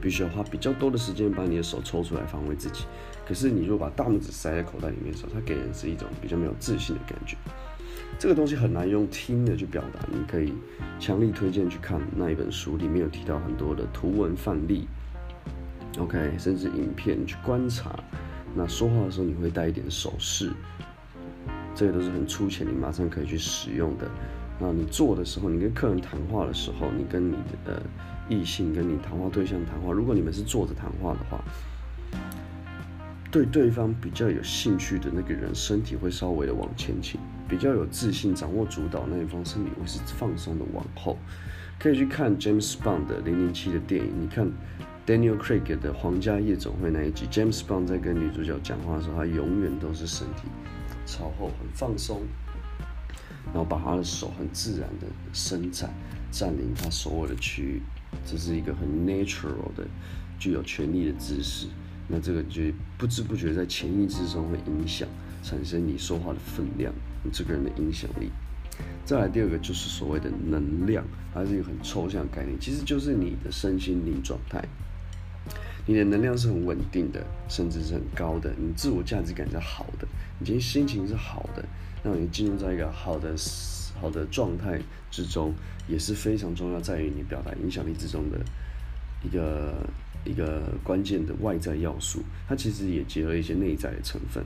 [0.00, 2.84] 必须要花比较多的时间把你的手抽出来防卫自己。
[3.26, 7.36] 可是你如果把大拇指塞在口袋里面的时候，它给人是一种比较没有自信的感觉。
[8.18, 10.52] 这个东西很难用听的去表达，你可以
[11.00, 14.86] 强力推荐去看那一本书，里面有提到很多的图文范例
[15.98, 17.98] ，OK，甚至影片去观察。
[18.54, 20.52] 那说话的时候你会带一点手势，
[21.74, 24.08] 这个都是很粗浅，你马上可以去使用的。
[24.58, 27.82] 那你做的时候，你跟客人谈话的时候，你跟你的
[28.28, 31.42] 异性跟你谈话对象谈话，如果你们是坐着谈话的话，
[33.30, 41.18] 对对方比较有兴趣的那个人，身体会稍微的往前倾，比较有自信、掌握主导那一方，身体会是放松的往后。
[41.76, 44.48] 可以去看 James Bond 的零零七的电影，你看
[45.04, 50.42] Daniel Craig 的皇家夜总会那一集，James Bond 在跟女主角讲话的时候，他永远都是身体
[51.04, 52.22] 朝后，很放松。
[53.46, 55.92] 然后把他的手很自然的伸展，
[56.30, 57.82] 占领他所有的区域，
[58.26, 59.86] 这是一个很 natural 的、
[60.38, 61.66] 具有权力的姿势。
[62.06, 62.62] 那这个就
[62.98, 65.08] 不知不觉在潜意识中会影响，
[65.42, 68.30] 产生你说话的分量，你这个人的影响力。
[69.04, 74.62] 再来第二个就是所谓的能量，它是一个很抽象概念，其实就是你的身心灵状态。
[75.86, 81.64] 你的能量是很稳定的，甚至是很高的，你自我价值感是好的，你今天心情是好的。
[82.04, 83.34] 让你进入在一个好的
[84.00, 84.78] 好的状态
[85.10, 85.54] 之中，
[85.88, 88.38] 也是非常重要，在于你表达影响力之中的
[89.24, 89.74] 一个
[90.24, 92.22] 一个关键的外在要素。
[92.46, 94.44] 它其实也结合一些内在的成分。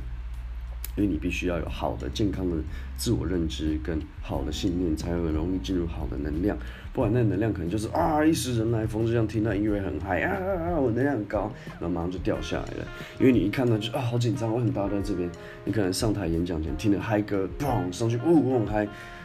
[0.98, 2.56] 因为你必须要有好的、健康的
[2.96, 6.58] 自我认知跟好的信念，才会容易进入好的能量。
[6.92, 12.84] 不然那能量可能就是啊一时人来疯，就像听到音乐很嗨啊啊，我能量很高，然后马上就掉下来了。
[13.20, 15.30] 因为你一看到就啊好紧张，我很大在这边。
[15.64, 18.78] 你可能上台演讲前听了嗨歌，砰上去呜呜很嗨，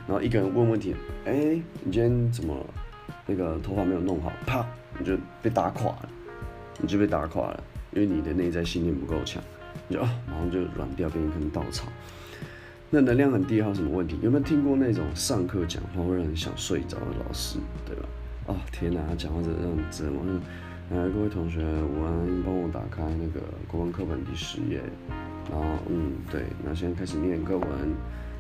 [0.08, 0.94] 然后一个人问问题，
[1.26, 2.56] 哎，你今天怎么
[3.26, 4.32] 那个头发没有弄好？
[4.46, 4.64] 啪，
[5.00, 6.10] 你就被打垮了，
[6.80, 7.64] 你就被打垮了。
[7.96, 9.40] 因为你的内在信念不够强，
[9.94, 11.88] 就啊马上就软掉，变成一根稻草。
[12.90, 14.18] 那能量很低还有什么问题？
[14.22, 18.04] 有没有听过那种上课讲话会让人想睡着的老师，对吧？
[18.48, 20.24] 啊天哪，他讲话怎这样折磨？
[20.92, 24.82] 呃，各位同学，午安，帮我打开那个国文课本第十页，
[25.50, 27.68] 然后嗯对，那现在开始念课文。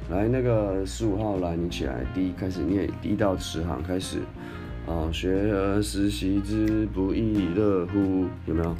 [0.09, 4.19] 来，那个十五号来，你起来，第一开始念第一到十行开始。
[4.85, 8.27] 啊，学而时习之，不亦乐乎？
[8.45, 8.75] 有没有？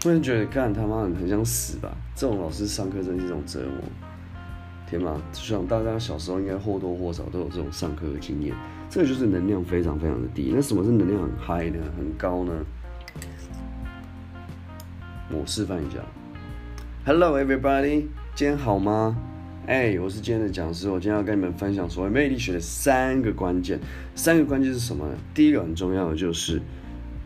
[0.00, 1.94] 突然觉得干他妈很很想死吧？
[2.14, 3.82] 这种老师上课真是一种折磨。
[4.88, 5.14] 天哪！
[5.34, 8.54] 想大家小时候应该或多或少都有这种上课的经验。
[8.88, 10.52] 这个就是能量非常非常的低。
[10.54, 11.78] 那什么是能量很嗨呢？
[11.98, 12.52] 很高呢？
[15.30, 15.98] 我示范一下。
[17.04, 19.18] Hello everybody，今天好吗？
[19.66, 23.78] 哎，我是今天的讲师，我今天要跟你们分享所谓魅力学的三个关键。
[24.14, 25.14] 三个关键是什么呢？
[25.34, 26.60] 第一个很重要的就是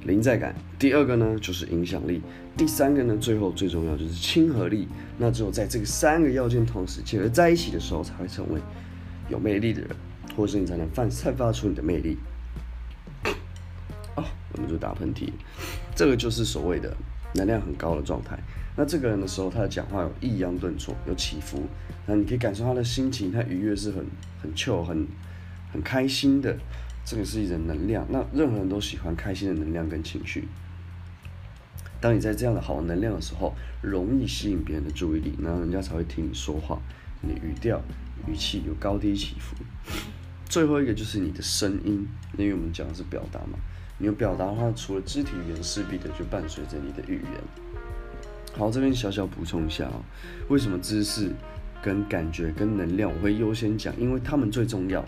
[0.02, 2.20] 临在感，第二个呢就是影响力，
[2.56, 4.88] 第三个呢最后最重要就是亲和力。
[5.18, 8.60] 那只有在这个三个要件同时结合在一起的时候，才会成为
[9.28, 9.90] 有魅力的人，
[10.36, 12.16] 或是你才能放散发出你的魅力。
[14.16, 15.30] 哦，我们就打喷嚏，
[15.94, 16.96] 这个就是所谓的
[17.34, 18.38] 能量很高的状态。
[18.76, 21.62] 那这个人的时候，他的讲话有抑扬顿挫，有起伏。
[22.06, 24.04] 那你可以感受他的心情，他愉悦是很
[24.42, 25.06] 很 chill，很
[25.72, 26.56] 很开心的。
[27.04, 28.06] 这个是一种能量。
[28.10, 30.48] 那任何人都喜欢开心的能量跟情绪。
[32.04, 36.78] 当你在这样的好能量的时候，容易吸引别人的注意力，那人家才会听你说话。
[37.22, 37.80] 你的语调、
[38.26, 39.56] 语气有高低起伏。
[40.44, 43.58] 最后一个就是你的声音，因为我们讲的是表达嘛。
[43.96, 47.40] 你有表达的话，除了肢体语言，势必的就伴随着你的语言。
[48.52, 49.96] 好，这边小小补充一下啊，
[50.50, 51.30] 为什么知识、
[51.82, 53.98] 跟感觉、跟能量我会优先讲？
[53.98, 55.02] 因为他们最重要。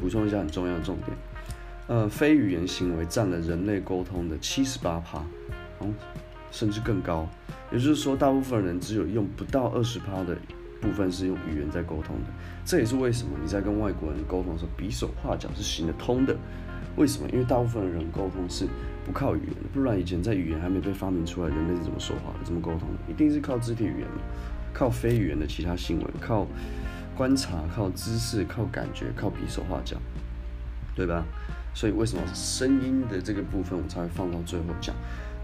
[0.00, 1.08] 补充一下很重要的重点，
[1.88, 5.24] 呃，非语言行为占了人类沟通的七十八趴，
[5.80, 5.88] 哦，
[6.50, 7.28] 甚至更高。
[7.70, 10.36] 也就是说，大部分人只有用不到二十趴的
[10.80, 12.30] 部分是用语言在沟通的。
[12.64, 16.36] 这也是为什么你在跟外国人沟通的时候，比手画脚是行得通的。
[16.96, 17.28] 为什么？
[17.30, 18.66] 因为大部分人沟通是
[19.06, 23.12] 不靠语言的，不然以前在语言还没被发明出来，人类是怎么说话的、怎么沟通的？
[23.12, 24.08] 一定是靠肢体语言
[24.72, 26.46] 靠非语言的其他行为，靠
[27.16, 29.96] 观察、靠知识、靠感觉、靠比手画脚，
[30.96, 31.24] 对吧？
[31.72, 34.94] 所以为什么声音的这个部分我才会放到最后讲？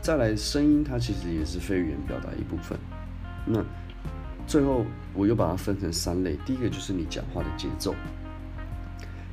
[0.07, 2.79] 再来，声音它其实也是非语言表达一部分。
[3.45, 3.61] 那
[4.47, 7.92] 最后我又把它分成三类，第一个就是你讲话的节奏。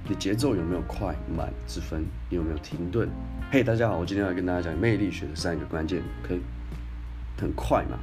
[0.09, 2.03] 你节奏有没有快慢之分？
[2.27, 3.07] 你有没有停顿？
[3.51, 6.39] 嘿，大家好，我今天要跟大家讲魅力学的三个关键，可以
[7.37, 7.99] 很快嘛？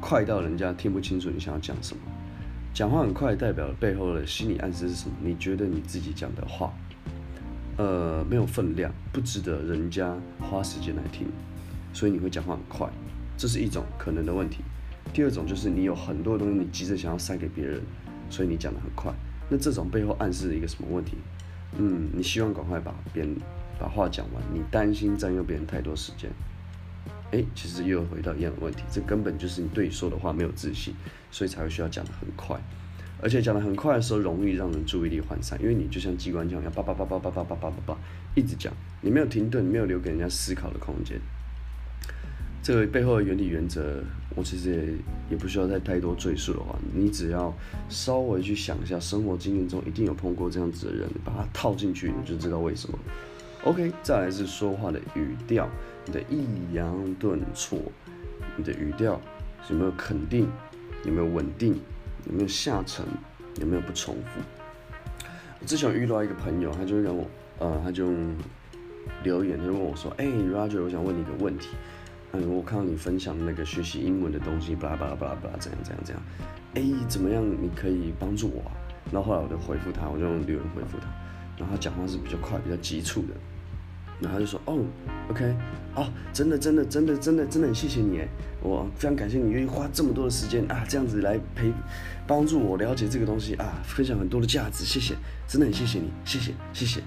[0.00, 2.00] 快到人家听不清楚你想要讲什么。
[2.72, 5.16] 讲话很快，代表背后的心理暗示是什么？
[5.20, 6.72] 你觉得你自己讲的话，
[7.78, 11.26] 呃，没有分量，不值得人家花时间来听，
[11.94, 12.86] 所以你会讲话很快，
[13.38, 14.58] 这是一种可能的问题。
[15.14, 17.80] 第二种就是你有很多东西你急着想要塞给别人，
[18.28, 19.10] 所以你讲的很快。
[19.48, 21.16] 那这种背后暗示了一个什么问题？
[21.78, 23.36] 嗯，你希望赶快把别人
[23.78, 26.30] 把话讲完，你担心占用别人太多时间。
[27.32, 30.94] 哎，其实又回到一样的问题，这根本就是你对你说的话没有自信，
[31.30, 32.56] 所以才会需要讲的很快，
[33.20, 37.98] 而且讲的很快的时候容易让人注意力涣散，因为你就像机关枪一样，叭叭叭叭叭叭叭叭叭叭
[38.34, 41.20] 一直讲，你没有停顿，没有留给人家思考的空间。
[42.64, 44.02] 这个背后的原理原则，
[44.34, 47.52] 我其实也也不需要再太多赘述的话，你只要
[47.90, 52.98] 稍微去想一下，生活经验中一定有碰过这样子的人，把它套进去，你就知道为什么。
[53.64, 55.68] OK，再来是说话的语调，
[56.06, 57.78] 你的抑扬顿挫，
[58.56, 59.20] 你的语调
[59.68, 60.48] 有没有肯定，
[61.04, 61.78] 有没有稳定，
[62.26, 63.04] 有没有下沉，
[63.60, 64.40] 有没有不重复。
[65.66, 67.26] 之前遇到一个朋友，他就让我，
[67.58, 68.08] 呃，他就
[69.22, 71.68] 留言，他就问我说：“哎，Roger，我想问你一个问题。”
[72.34, 76.22] 嗯，我看到你分享那个学习英文的东西，巴拉巴拉巴拉巴拉，怎样怎样怎样？
[76.74, 77.44] 哎，怎么样？
[77.48, 78.62] 你可以帮助我？
[79.12, 81.06] 然后后来我就回复他，我就用留言回复他，
[81.56, 83.34] 然后他讲话是比较快、比较急促的，
[84.18, 84.78] 然后他就说：“哦
[85.30, 85.54] ，OK，
[85.94, 88.28] 哦，真的真的真的真的真的很谢谢你，哎，
[88.62, 91.70] 我非常感谢你愿意花这么多的时间啊，这样子来陪
[92.26, 95.14] 帮助我了解这个东西啊，分享很多的价值，谢谢，
[95.46, 97.00] 真的很谢谢你，谢谢谢谢。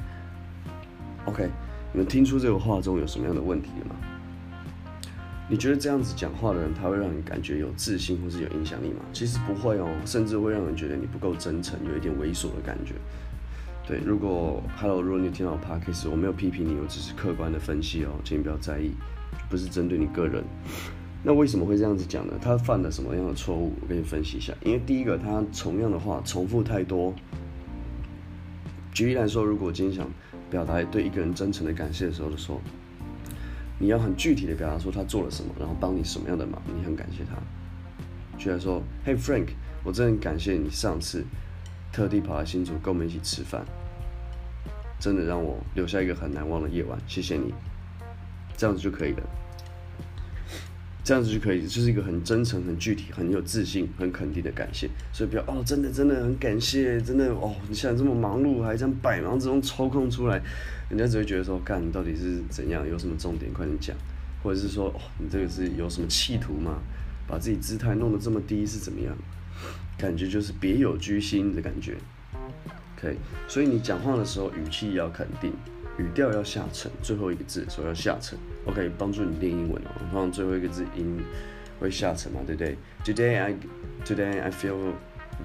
[1.25, 1.49] OK，
[1.91, 3.95] 你们听出这个话中有什么样的问题了吗？”
[5.49, 8.99] 你觉得这样子讲话的人，他会让你感觉有自信或是有影响力吗？
[9.13, 12.95] 其实不会哦，甚至会让人觉得你不够真诚，有一点猥琐的感觉。
[13.88, 18.91] 对，如果 Hello，如果你听到 Podcast，我没有批评你，我只是客观的分析哦，请你不要在意，
[19.49, 20.43] 不是针对你个人。
[21.23, 22.33] 那为什么会这样子讲呢？
[22.41, 23.71] 他犯了什么样的错误？
[23.81, 24.53] 我跟你分析一下。
[24.65, 27.13] 因为第一个，他同样的话重复太多。
[28.93, 30.10] 举例来说，如果今天想
[30.49, 32.60] 表达对一个人真诚的感谢的时候的时候。
[33.79, 37.35] 你要很具体的表达说他做了什么，然后帮你什么样的忙，你很感谢他。
[38.37, 39.49] 居然说：“Hey Frank，
[39.83, 41.25] 我真的很感谢你上次
[41.91, 43.65] 特地跑来新竹跟我们一起吃饭，
[44.99, 47.53] 真的让我留下一个很难忘的夜晚，谢谢你。”
[48.57, 49.23] 这样子就可以了。
[51.08, 54.89] 这样子就可以，就是一个很真诚、很具体、很有自信、很肯定的感谢。
[55.13, 60.41] 所以不要哦，真的真的很感谢，真的哦，你现在这么忙碌，还这样百忙之中抽空出来，
[60.89, 63.96] 人家只会觉得说，干你到底是怎样，有什么重点，快点讲，
[64.43, 66.80] 或者是说，哦，你这个是有什么企图吗？
[67.26, 69.15] 把自己姿态弄得这么低是怎么样？
[69.98, 71.96] 感觉就是别有居心的感觉。
[73.00, 73.15] 可以，
[73.48, 75.54] 所以你讲话的时候语气要肯定。
[75.98, 79.89] 语调要下沉，最后一个字说要下沉，OK，帮助你练英文哦。
[80.12, 81.19] 通常最后一个字音
[81.80, 83.56] 会下沉嘛，对不对？Today I,
[84.06, 84.93] today I feel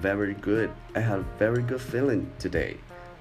[0.01, 0.69] very good.
[0.93, 2.75] I have very good feeling today.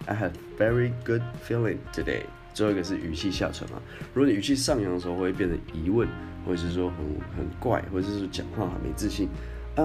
[0.07, 2.23] I have very good feeling today.
[2.55, 3.81] 最后一个是语气下沉嘛。
[4.13, 6.09] 如果你语气上扬的时候，会变成疑问，
[6.45, 6.99] 或者是说很
[7.37, 9.29] 很怪，或者是讲话很没自信。
[9.77, 9.85] 啊，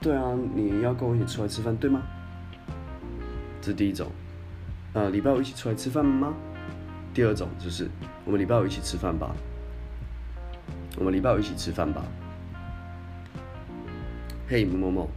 [0.00, 2.02] 对啊，你要跟我一起出来吃饭，对吗？
[3.60, 4.10] 这是第一种。
[4.94, 6.34] 呃，礼拜五一起出来吃饭吗？
[7.16, 7.88] 第二种就是
[8.26, 9.34] 我们礼拜五一起吃饭吧。
[10.98, 12.04] 我们礼拜五一起吃饭吧。
[14.46, 15.10] 嘿，某某某，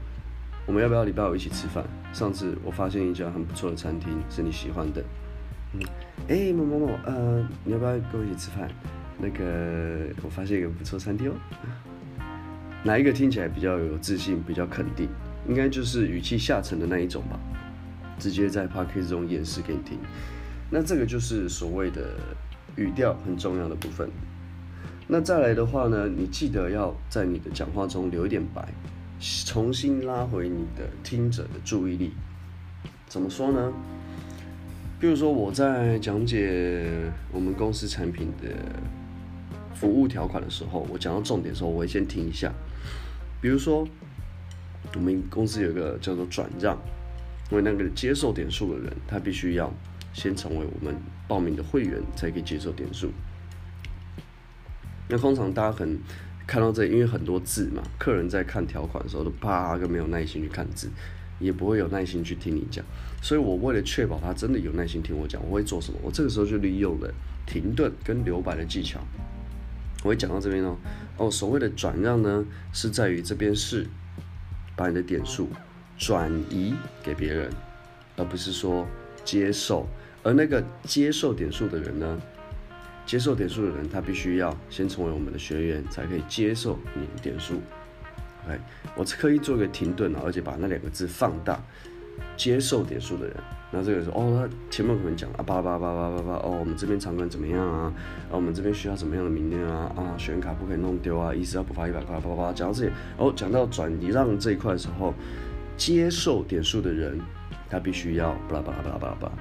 [0.66, 1.84] 我们要不要礼拜五一起吃饭？
[2.14, 5.04] 上次我发现一家很不错的餐厅，是你喜欢的。
[5.74, 5.82] 嗯，
[6.30, 8.72] 哎，某某某，呃，你要不要跟我一起吃饭？
[9.18, 11.34] 那个，我发现一个不错餐厅哦。
[12.82, 15.10] 哪一个听起来比较有自信、比较肯定？
[15.50, 17.38] 应该就是语气下沉的那一种吧。
[18.18, 20.00] 直接在 p a r k a s 中演示给你听。
[20.70, 22.14] 那这个就是所谓的
[22.76, 24.10] 语调很重要的部分。
[25.08, 28.68] 那再来的话呢，你记得要在你的讲话中留一点白，
[29.46, 32.12] 重新拉回你的听者的注意力。
[33.08, 33.74] 怎么说呢？
[35.00, 36.86] 比如说我在讲解
[37.32, 38.50] 我们公司产品的
[39.74, 42.54] 服务条款的时候，我讲到重点的时候，我会先停一下。
[43.42, 43.88] 比如说，
[44.94, 46.78] 我们公司有一个叫做转让，
[47.50, 49.74] 因为那个接受点数的人，他必须要。
[50.20, 50.94] 先成为我们
[51.30, 53.10] 报名的会员，才可以接受点数。
[55.08, 55.98] 那通常大家很
[56.46, 60.90] 看到这，因为很多字嘛，客人在看条款的时候都啪个没有耐心去看字，
[61.40, 62.84] 也不会有耐心去听你讲。
[63.22, 66.00] 所以我为了确保他真的有耐心听我讲，我会做什么？
[66.04, 67.12] 我这个时候就利用了
[67.48, 69.00] 停顿跟留白的技巧。
[70.04, 70.78] 我会讲到这边哦，
[71.18, 73.88] 哦，所谓的转让呢，是在于这边是
[74.76, 75.50] 把你的点数
[75.98, 77.52] 转移给别人，
[78.16, 78.88] 而不是说
[79.26, 79.88] 接受。
[80.24, 82.22] 而那个接受点数的人呢？
[83.06, 87.56] 接受点数的人，他必须要先成为我们的学员，才可以接受你的点数。
[88.46, 88.60] OK，
[88.96, 91.60] 我刻意做一个停顿啊，而且把那两个字放大。
[92.36, 93.36] 接受点数的人，
[93.72, 97.94] 那这个时候哦，他前面可能讲啊，叭叭叭叭叭叭，哦，我们这边场馆怎么样啊？
[98.30, 99.92] 啊，我们这边需要什么样的名片啊？
[99.96, 105.14] 啊，学员卡不可以弄丢啊，一次要补发一百块，叭叭叭，讲到这里，哦，讲到转移让这一块的时候，
[105.78, 107.20] 接受点数的人，
[107.70, 109.34] 他必须要巴拉巴拉巴拉巴拉巴拉。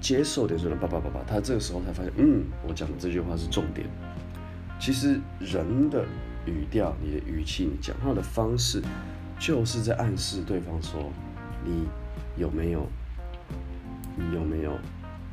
[0.00, 3.86] 接受点数的叭叭叭叭，他这个时候才发现，嗯，我讲的这句话是重点。
[4.78, 6.04] 其实人的
[6.46, 8.80] 语调、你的语气、你讲话的方式，
[9.40, 11.10] 就是在暗示对方说，
[11.64, 11.88] 你
[12.36, 12.86] 有没有，
[14.16, 14.78] 你有没有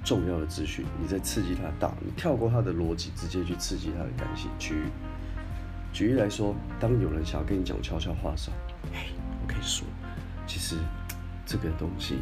[0.03, 0.83] 重要的资讯？
[0.99, 4.83] 你在刺激他的大，你跳过他的逻辑，直接去刺激他的感情区域。
[5.93, 8.55] 举例来说，当有人想要跟你讲悄悄话的时候，
[8.91, 9.09] 嘿，
[9.43, 9.85] 我可以说，
[10.47, 10.75] 其实
[11.45, 12.17] 这个东西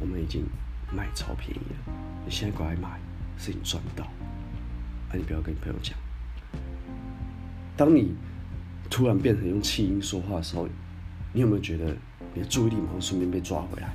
[0.00, 0.46] 我们已经。
[0.90, 2.98] 卖超便宜了，你现在过来买
[3.36, 5.96] 是你赚到，啊，你不要跟你朋友讲。
[7.76, 8.14] 当你
[8.90, 10.66] 突然变成用气音说话的时候，
[11.32, 11.94] 你有没有觉得
[12.34, 13.92] 你的注意力马上顺便被抓回来？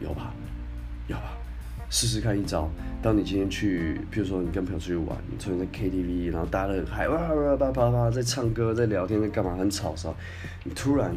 [0.00, 0.32] 有吧？
[1.08, 1.32] 有吧？
[1.90, 2.70] 试试看一招。
[3.02, 10.14] 当你今天去，比如说你跟朋友出去玩，你突然在 KTV，然后大家还哇哇叭叭叭在唱歌、在聊天、在干嘛，很吵的时候，
[10.62, 11.12] 你突然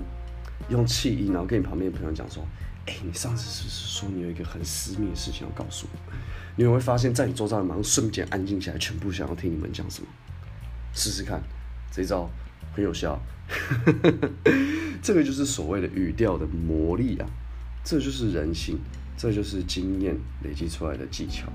[0.69, 2.43] 用气音，然后跟你旁边的朋友讲说。
[2.87, 6.13] 哎，你上次是不是说你有一个很私密的事情要告诉我？
[6.55, 10.07] 你会发现在你周遭的马上瞬间安静下来，全部想要听你们讲什么。
[10.93, 11.41] 试试看，
[11.91, 12.29] 这招
[12.73, 13.19] 很有效。
[15.01, 17.27] 这个就是所谓的语调的魔力啊，
[17.83, 18.77] 这就是人性，
[19.17, 21.51] 这就是经验累积出来的技巧。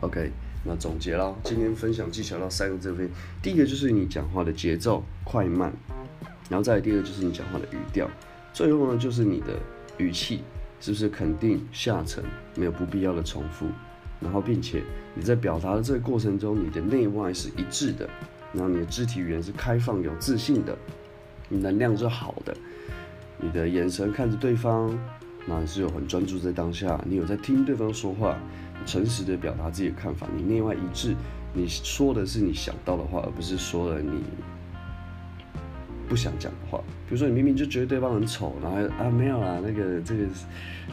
[0.00, 0.30] OK，
[0.64, 3.10] 那总结了，今天分享技巧到三个这边，
[3.42, 5.72] 第一个就是你讲话的节奏快慢，
[6.48, 8.08] 然后再第二个就是你讲话的语调，
[8.52, 9.60] 最后呢就是你的。
[9.98, 10.42] 语气
[10.80, 12.22] 是不是肯定下沉，
[12.54, 13.66] 没有不必要的重复，
[14.20, 14.82] 然后并且
[15.14, 18.08] 你在表达的这个过程中，你的内外是一致的，
[18.52, 20.76] 然后你的肢体语言是开放有自信的，
[21.48, 22.56] 你能量是好的，
[23.38, 24.98] 你的眼神看着对方，
[25.46, 28.36] 那你是有很专注在当下，你有在听对方说话，
[28.84, 31.14] 诚实的表达自己的看法，你内外一致，
[31.54, 34.22] 你说的是你想到的话，而不是说了你
[36.08, 36.78] 不想讲的话。
[37.08, 40.24] 比如说，你明明就觉得对方很丑，然后啊没有啦，那个这个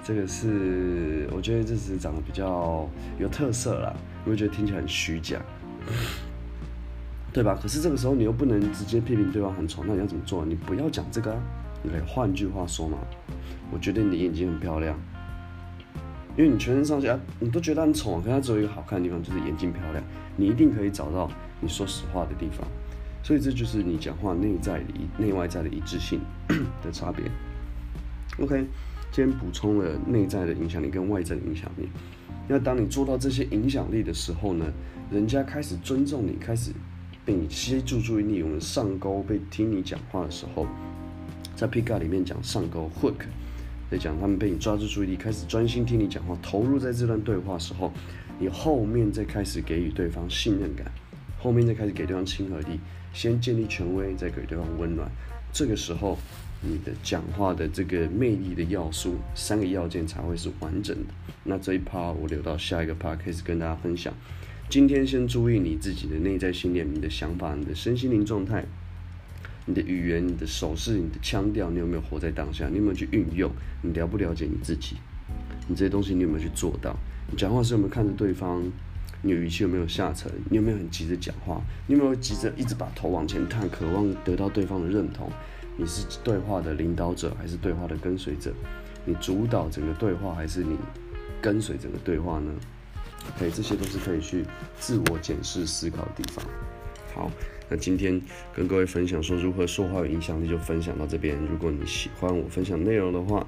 [0.03, 2.87] 这个是我觉得这是长得比较
[3.19, 3.95] 有特色啦，
[4.25, 5.39] 我会觉得听起来很虚假，
[7.31, 7.57] 对吧？
[7.61, 10.45] 可是这个时候你又不能直接批评对方很丑，那你要怎么做？
[10.45, 11.39] 你不要讲这个啊，
[11.81, 12.97] 你可以换句话说嘛。
[13.71, 14.95] 我觉得你的眼睛很漂亮。
[16.35, 20.03] 因为你全身上下你都觉得很丑，可是它只有一个好看的地方，就是眼睛漂亮。
[20.35, 21.29] 你一定可以找到
[21.61, 22.67] 你说实话的地方，
[23.23, 24.85] 所以这就是你讲话内在的
[25.17, 26.19] 内外在的一致性
[26.83, 27.23] 的差别。
[28.37, 28.65] OK，
[29.11, 31.87] 今天补充了内在的影响力跟外在的影响力。
[32.47, 34.65] 那当你做到这些影响力的时候呢，
[35.09, 36.71] 人家开始尊重你，开始
[37.23, 40.67] 被你吸住注意力，我们上钩被听你讲话的时候，
[41.55, 43.25] 在 Pickup 里面讲上钩 Hook。
[43.91, 47.91] 在讲他们被你抓住注意力，开始专心听你讲话，投入在这段对话时候，
[48.39, 50.91] 你后面再开始给予对方信任感，
[51.43, 52.79] 后面再开始给对方亲和力，
[53.11, 55.11] 先建立权威，再给对方温暖。
[55.51, 56.17] 这个时候，
[56.61, 61.13] 你的讲话的这个魅力的要素，三个要件才会是完整的。
[61.43, 64.13] 那这一趴我留到下一个趴开始跟大家分享。
[64.69, 68.63] 今天先注意你自己的内在信念、你的想法、你的身心灵状态。
[69.65, 72.69] 你的语言、你的手势、你的腔调，你有没有活在当下？
[72.69, 73.51] 你有没有去运用？
[73.81, 74.95] 你了不了解你自己？
[75.67, 76.95] 你这些东西你有没有去做到？
[77.29, 78.63] 你讲话时有没有看着对方？
[79.23, 80.31] 你语气有没有下沉？
[80.51, 81.59] 你有没有很急着讲话？
[81.87, 85.31] 你有没有急着一直把头往前探，渴望得到对方的认同？
[85.77, 88.53] 你是对话的领导者还是对话的跟随者？
[89.05, 90.77] 你主导整个对话还是你
[91.41, 92.51] 跟随整个对话呢？
[93.39, 94.45] 对，这些都是可以去
[94.77, 96.45] 自我检视思考的地方。
[97.15, 97.31] 好。
[97.69, 98.21] 那今天
[98.53, 101.37] 跟各位分享说如何说话有影响力，就分享到这边。
[101.49, 103.47] 如果你喜欢我分享内容的话，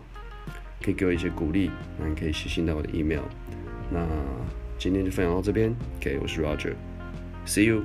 [0.82, 1.70] 可以给我一些鼓励，
[2.00, 3.24] 那你可以写信到我的 email。
[3.92, 4.08] 那
[4.86, 7.82] 今天就分享到这边，OK，我是 Roger，See you。